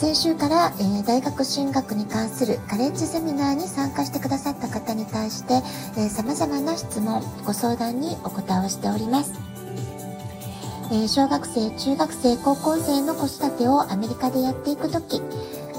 [0.00, 5.56] 先週から、えー、大学進学に関するカレッジセミナーに参加してくださった方に対して、
[6.00, 9.34] えー、様々な質問、ご相談にお答えをしております。
[10.90, 15.20] えー、小学生、中学生、高校生の子育てをアメリカでやっていくとき、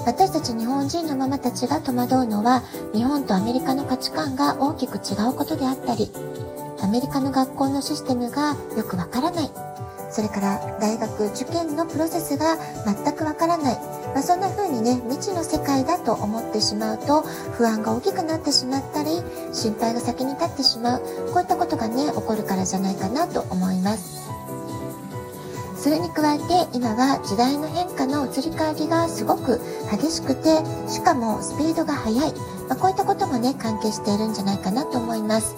[0.06, 2.62] 私たち日本人のママたちが戸惑うのは、
[2.94, 6.12] 日本とアメリカの価値観が大きく違うことであったり、
[6.80, 9.71] アメリカの学校のシステムがよくわからない。
[10.12, 13.74] それから大学受験のプロセスが全くわからない。
[14.14, 17.22] まあ、そんな風にね、未知の世界だと思ってしまうと
[17.56, 19.22] 不安が大きくなってしまったり、
[19.54, 21.00] 心配が先に立ってしまう。
[21.32, 24.22] こういったことがね、起こるからじゃないかなと思います。
[25.82, 32.32] それに加えて今は時代の変化の移り変わりがすごく激しくてしかもスピードが速い、
[32.68, 35.56] まあ、こういったこともね関係しているんじゃないかなと思います。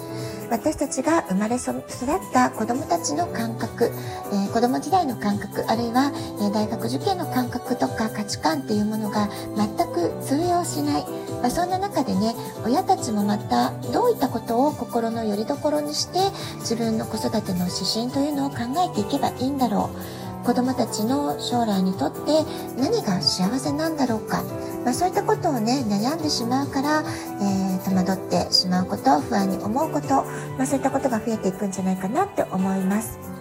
[0.50, 1.82] 私たちが生まれ育っ
[2.32, 3.84] た子供たちの感覚、
[4.32, 11.04] えー、子供時代の感覚あるいは、え、大学受験の感覚とか価値観っていうものが全く通用しない、
[11.40, 12.34] まあ、そんな中でね
[12.64, 16.18] 親たちもまたどういったことを心の拠り所にして
[16.60, 20.13] 自分の子育ての指針というのを考えていけばいいんだろう。
[20.44, 22.20] 子供たちの将来にとって
[22.78, 24.42] 何が幸せなんだろうか、
[24.84, 27.02] まあ、そういったことをね悩んでしまうから、
[27.40, 30.24] えー、戸惑ってしまうこと不安に思うこと、ま
[30.60, 33.33] あ、そういったことが増えていくんじゃないかなって思います。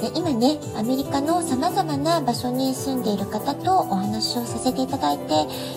[0.00, 5.24] で今ねアメリカのさまざまな場所に住んでいる方とお話をさせていただいて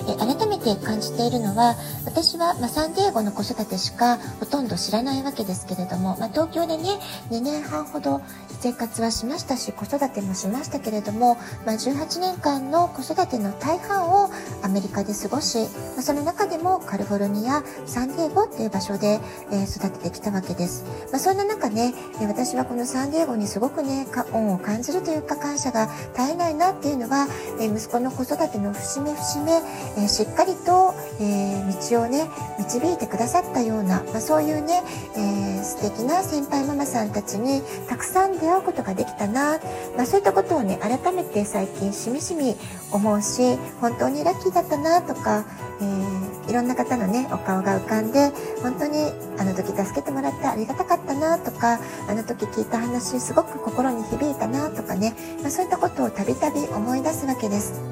[0.10, 1.76] え改めて感じているのは
[2.06, 7.00] 私は、まあ、サンディエゴの子育てしかほとんど知らないわけですけれども、まあ、東京でね
[7.30, 8.22] 2年半ほど
[8.60, 14.30] 生活はしましたし子育てもしましたけれども、まあ、18年間の子育ての大半を
[14.64, 15.60] アメリカで過ごし、
[15.96, 19.20] まその中でもカリフォルニアサンディエゴっていう場所で、
[19.52, 27.28] え育ててきたわけです、まそんな中ね私はこのサンディエゴにすごくねか恩を感じるというか感謝が絶えないなっていうのは、
[27.60, 29.62] え息子の子育ての節目節目、
[29.98, 32.28] えしっかりと、え道をね
[32.60, 34.84] 導いてくださったような、まあ、そういうね、
[35.16, 39.60] えー、素敵な先輩ママさんたちにたくさん出会うことができたな、
[39.96, 42.56] まあ、そういったことをね改めて最近しみしみ
[42.92, 45.46] 思うし本当にラッキーだったなとか、
[45.82, 46.19] えー、
[46.50, 57.89] いろんな方のねお顔が浮かんで本当にあの時助けてもらってありがたかったなとかあの時聞いた話すごく心に響いたなとかね、まあ、そういったことをたびたび思い出すわけです。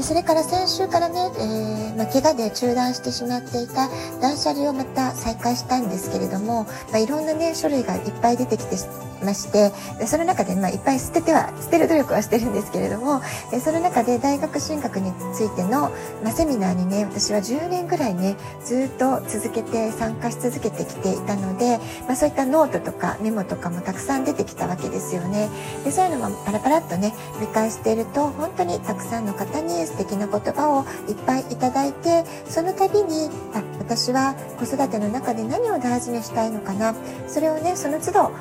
[0.00, 3.90] でそれから先週からね、えー、まあ、怪我で中断してしまっていた
[4.22, 8.76] 断捨離をまた再開したんですけれども、まあ、いろんなね書類がいっぱい出てきて
[9.24, 13.20] ましてでその中で、まあ、いっぱい捨てては捨てる努力はしてるんですけれども
[13.52, 15.90] えその中で大学進学についての、
[16.22, 25.48] まあ、セミナーにね私は10年ぐらいねずっと続けて参加し続けてきていたので、まあ、そういったノートとかメモとかもたくさん出てきたわけですよね。
[25.84, 36.94] でそういうのもパラパラっとね見返していると本当にたくさんの方に素敵な言葉をいっぱいいただいてその度にあ私は子育ての中で何を大事にしたいのかな。
[37.26, 38.32] それをねその都度考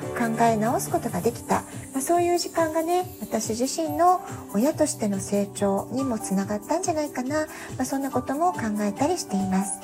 [0.41, 4.21] え直すことができた、まあ、そういう時間がね私自身の
[4.53, 7.47] 親としての成長にもつながったんじゃないかな、ま
[7.79, 9.79] あ、そんなことも考えたりしています。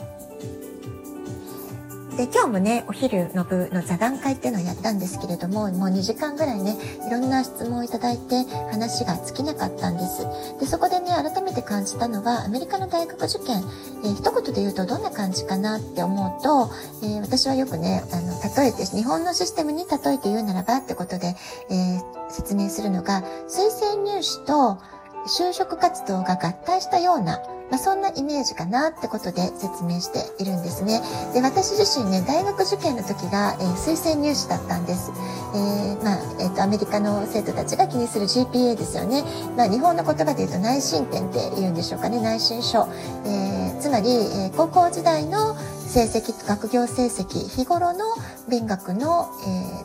[2.17, 10.25] で今日もねお昼の部の座談会っていうのをやったんですけれどももう2時間ぐらいねいろんな質問をいただいて話が尽きなかったんです。
[10.59, 13.63] でそこでね改めて感じたのはアメリカの大学受験、
[14.03, 16.69] えー、一言で言うとどんな感じかなって思うと、
[17.03, 21.35] えー、私はよくねあの例えて日本のシステムに例えて言うならばってことで、
[21.69, 24.77] えー、説明するのが推薦入試と
[25.27, 27.39] 就職活動が合体したような
[27.69, 31.01] まあ、そんなイメージかなってことで説明しているんですね。
[31.33, 35.11] で、私自身ね、大学受験の時が、えー、推薦入試だったんです。
[35.55, 39.23] えー、まあ、えっ、ー、と、アメリカの生徒たちが気にする GPA ですよね。
[39.57, 42.87] まあ、日本の言葉で言うと内申点って言うんでしょうかね、内申書。
[43.25, 45.55] えー、つまり、え高校時代の
[45.95, 48.03] 成績、学業成績、日頃の
[48.49, 49.29] 勉学の、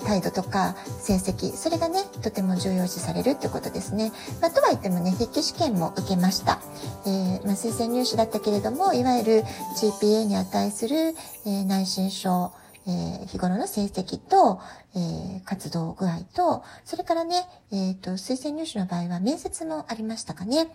[0.01, 4.11] えー、態度とか成績、それがね、とても重要視されるってことですね。
[4.43, 6.59] まあ、とは言ってもね、筆記試験も受けました。
[7.07, 9.45] えー、まあ、推薦入試だったけれども、いわゆる
[9.81, 12.51] GPA に値する、えー、内申書、
[12.89, 14.61] えー、日頃の成績と、
[14.97, 20.67] えー、活動具合と、それからね、えっ、と、推薦入試の場合は面接もありましたかね。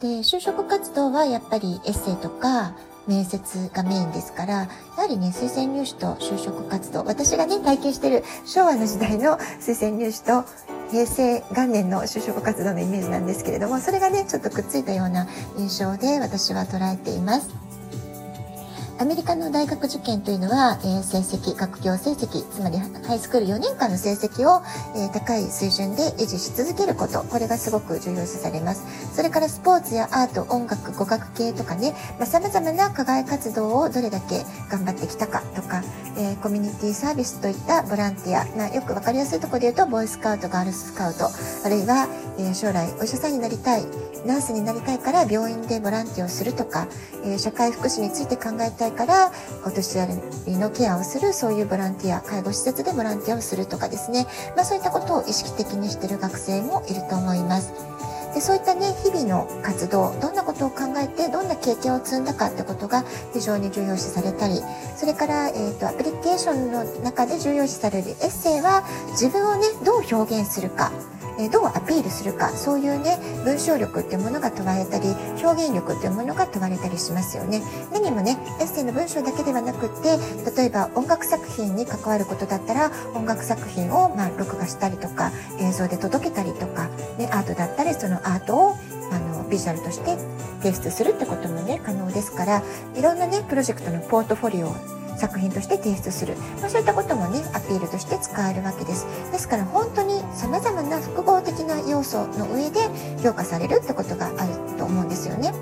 [0.00, 2.74] で、就職活動はやっぱりエッセイとか、
[3.06, 10.44] 面接がメインですから、やはりね、推薦入試と就職活動、私がね、体験してる昭和の時代の推薦入試と
[10.90, 15.26] 平成元年の就職活動のイメージなんですけれども、それがね、ちょっとくっついたような
[15.56, 17.50] 印象で私は捉えています。
[19.00, 24.60] アメリカの大学受験というのは、えー、成績、学業成績、つまりハイスクール4年間の成績を、
[24.94, 29.16] えー、高い水準で維持し続けること、これがすごく重要視されます。
[29.16, 35.82] それからスポーツやアート、音楽、語学系とかね、まあ、様々な課外活動をどれだけ頑張ってきたかとか、
[36.18, 41.30] えー、コミュニティサービスといったボランティア、まあ、よくわかりやすいところで言うと、ボーイスカウト、ガールスカウト、
[41.64, 42.06] あるいは、
[42.38, 43.84] え将来お医者さんになりたい、
[44.26, 46.86] ナースになりたいから病院でボランティアをするとか、
[47.24, 49.32] え社会福祉について考えたいから
[49.64, 50.06] お年寄
[50.46, 54.26] りのケアをするそういうボランティア介護施設でボランティアをするとかですね、
[54.56, 57.72] まあ、そういったことを意識的にしてる学生もいると思います。
[58.34, 64.60] でそういったね日々の活動どんなことを考えてどんな経験を積んだかってことが非常に重要視されたり
[64.96, 70.92] それから、えーと、とアプリケーションの中で重要視されるエッセイは自分をねどう表現するか
[71.40, 75.08] えどうアピールするかそういうね文章力っていうものが問われたり
[75.42, 77.62] 表現力っていうものが問われたりしますよね。
[77.92, 80.18] 何もねエッセイの文章だけではなくって
[80.56, 86.88] 例えば音楽作品に関わることだったら音楽作品をまあ録画したりとか映像で届けたりとか、
[87.18, 88.76] ね、アートだったりそのアートを
[89.10, 90.16] あのビジュアルとして
[90.62, 92.62] 提出するってこともね可能ですから
[92.94, 99.06] いろんなねプロジェクトのポートフォリオを作品として提出する、まあ、そういったこともねアピールとして使えるわけです。
[99.30, 102.80] ですから本当に様々な複合的な要素の上で
[103.22, 105.52] 評価されるってことがあると思うんですよね。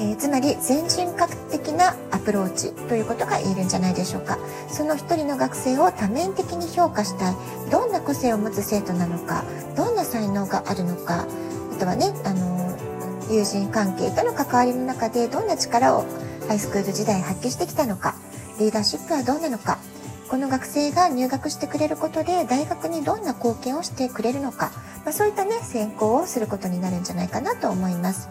[0.00, 4.38] えー、つまり全人格的なアプローチということが言えるんじゃないでしょうか。
[4.68, 7.34] その一人の学生を多面的に評価したい。
[7.70, 9.44] どんな個性を持つ生徒なのか。
[9.76, 11.26] どんな才能があるのか。
[11.72, 12.76] あとはねあの
[13.30, 16.06] 友人関係との関わりの中でどんな力を
[16.48, 18.14] ハイスクール時代発揮してきたのか、
[18.58, 19.78] リーダーシップはどうなのか、
[20.28, 24.72] この学生が入学してくれることで大学にどんな貢献をしてくれるのか、
[25.04, 28.28] まあ、そういったね、選考をすることになるんじゃないかなと思います。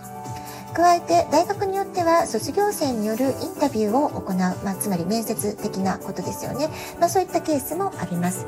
[0.77, 6.69] 加えて大学によっては卒業生によるインタビューを行う、まあ、つまり面接的なことですよね、
[6.99, 8.45] まあ、そういったケースもあります。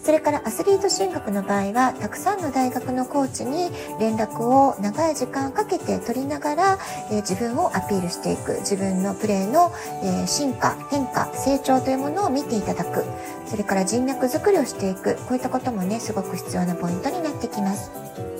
[0.00, 6.78] それからアスリート進学の場合はたくさんの大学のコーチに連絡を長い時間かけて取りながら、
[7.10, 8.54] えー、自分をアピールしていく。
[8.60, 9.72] 自分のプレーの、
[10.04, 13.04] えー、進化変化成長というものを見ていただく。
[13.46, 15.16] それから人脈づくりをしていく。
[15.26, 18.31] こういったこともねすごく必要なポイントになってきます。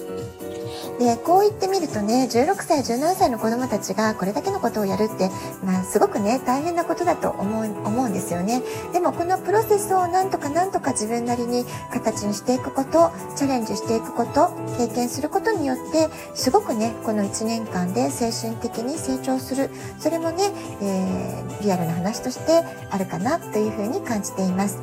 [0.98, 5.30] で、こう言ってみるとね、16歳、17歳の子供たちがこれだけのことをやるって、
[5.64, 8.62] まあ、すごくね、大変なことだと思う、思うんですよね。
[8.92, 19.70] でも、このプロセスをなんとかなんとか自分なりに形にしていくこと、チャレンジしていくこと、経験することによって、すごくね、この1年間で精神的に成長する。
[19.98, 24.78] それもね、えー、リアルな話としてあるかなというふうに感じています。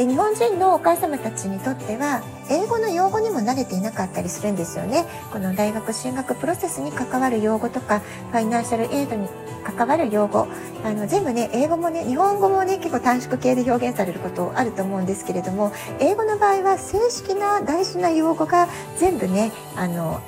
[0.00, 5.06] で日本人のお母様たちにとっては英語の用語にも慣れていなかったりするんですよね。
[5.32, 8.00] この大学進学プロセスに関わる用語とか
[8.30, 9.28] ファイナンシャルエイドに
[9.64, 10.48] 関わる用語
[10.84, 20.20] あの全部ね英語もね日本語もね結構短縮形で表現されることあると思うんですけれども英語の場合は正式な大事な用語が全部ねあの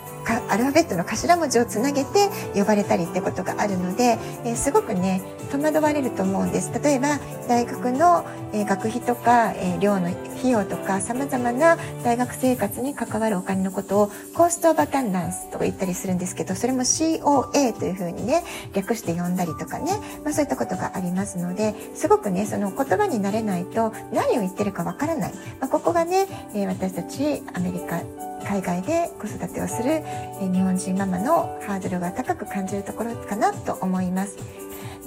[0.48, 6.72] アルファベットの頭文字をつなげて呼ばれたりってことがあるので、えー、すごくね戸惑われると思うんです。
[6.82, 10.08] 例えば大学の、えー、学費とか、えー、寮の
[10.42, 18.42] 費用とか様々な大学生活に関わるお金のことをコーストオブアタンダンスとか言ったりするんですけどそれも COA というふうにね
[18.74, 19.92] 略して呼んだりとかね、
[20.24, 28.02] まあ、そういったことがありますのですごくねその言葉になれないと何を言ってるかわからない、まあ、ここがね、え私たちアメリカ
[28.42, 30.02] 海外で子育てをする
[30.40, 34.36] 日本人ママのハードルが高く感じるところかなと思います。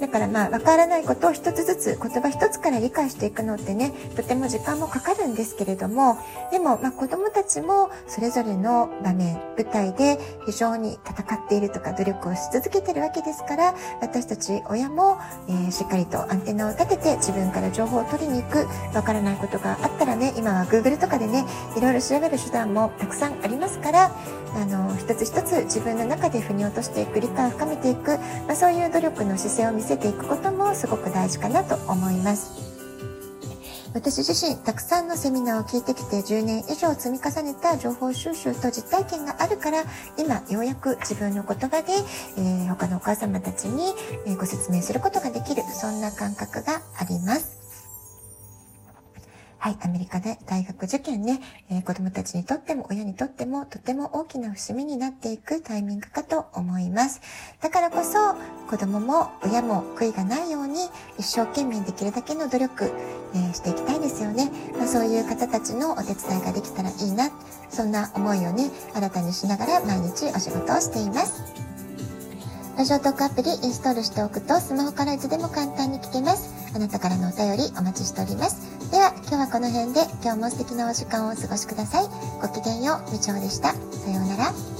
[0.00, 6.18] だからまあ分からないことを一つずつ言葉一つから理解していくのってねとても時間もかかるんですけれども
[6.50, 24.10] でもまあ子供たちもそれぞれの場面舞台で非常に戦っているとか努力をし続けているわけですから私たち親も、えー、しっかりとアンテナを立てて自分から情報を取りに行く分からないことがあったらね今は Google とかでねいろいろ調べる手段もたくさんありますから
[24.56, 32.66] あの一つ一つ自分の中で腑に落としていく理解を深めていく、まあ、そういう努力の姿勢を見せていくこともすごく大事かなと思います。
[33.94, 39.84] 私自身たくさんのセミナーを聞いてきて10年以上積み重ねた情報収集と実体験があるから
[40.18, 41.92] 今ようやく自分の言葉で、
[42.36, 43.94] えー、他のお母様たちに
[44.36, 47.65] ご説明することができるそんな感覚があります。
[49.66, 57.20] はい、アメリカで大学受験ね、えー、子供たちにとっても親にとってもとても大きな節目になっていくタイミングかと思います。
[57.60, 58.36] だからこそ
[58.70, 60.84] 子供も親も悔いがないように
[61.18, 62.92] 一生懸命できるだけの努力、
[63.34, 64.52] えー、していきたいですよね。
[64.78, 67.32] まあ、そういう方たちのお手伝いができたらいいな、
[67.68, 71.75] そんな思いをね、新たにしながら毎日お仕事をしています。
[72.76, 76.52] ラジオトークアプリインストールしておくとスマホからいつでも簡単に聞けます。
[76.74, 78.90] あなたからのお便りお待ちしております。
[78.90, 82.04] では今日はこの辺で今日も素敵なお時間をお過ごしください。
[82.42, 83.72] ごきげんよう、みちょうでした。
[83.72, 83.78] さ
[84.10, 84.75] ようなら。